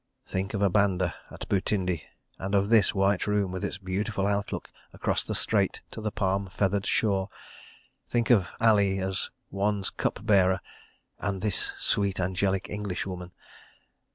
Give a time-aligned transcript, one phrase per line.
[0.25, 2.01] Think of a banda at Butindi
[2.39, 6.49] and of this white room with its beautiful outlook across the strait to the palm
[6.49, 7.29] feathered shore;
[8.07, 10.59] think of Ali as one's cup bearer
[11.19, 13.31] and of this sweet angelic Englishwoman.